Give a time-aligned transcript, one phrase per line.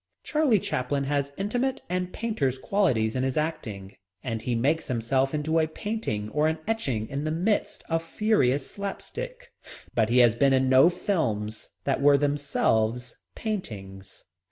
[0.23, 5.59] Charlie Chaplin has intimate and painter's qualities in his acting, and he makes himself into
[5.59, 9.51] a painting or an etching in the midst of furious slapstick.
[9.93, 14.23] But he has been in no films that were themselves paintings.